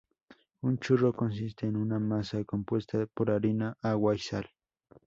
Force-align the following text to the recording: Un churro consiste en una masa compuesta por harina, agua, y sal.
Un 0.63 0.79
churro 0.79 1.13
consiste 1.13 1.67
en 1.67 1.75
una 1.77 1.99
masa 1.99 2.43
compuesta 2.43 3.05
por 3.13 3.29
harina, 3.29 3.77
agua, 3.83 4.15
y 4.15 4.17
sal. 4.17 4.49